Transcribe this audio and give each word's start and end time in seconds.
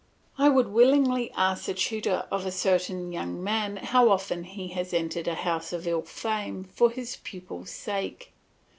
I 0.39 0.49
would 0.49 0.69
willingly 0.69 1.31
ask 1.33 1.65
the 1.65 1.75
tutor 1.75 2.25
of 2.31 2.43
a 2.43 2.51
certain 2.51 3.11
young 3.11 3.43
man 3.43 3.77
how 3.77 4.09
often 4.09 4.45
he 4.45 4.69
has 4.69 4.95
entered 4.95 5.27
a 5.27 5.35
house 5.35 5.73
of 5.73 5.85
ill 5.85 6.01
fame 6.01 6.63
for 6.63 6.89
his 6.89 7.17
pupil's 7.17 7.69
sake. 7.69 8.33